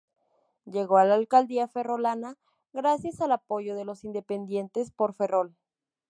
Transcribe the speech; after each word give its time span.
Llegó 0.65 0.97
a 0.97 1.05
la 1.05 1.13
alcaldía 1.13 1.67
ferrolana 1.67 2.35
gracias 2.73 3.21
al 3.21 3.33
apoyo 3.33 3.75
de 3.75 3.85
los 3.85 4.03
Independientes 4.03 4.89
por 4.89 5.13
Ferrol. 5.13 5.55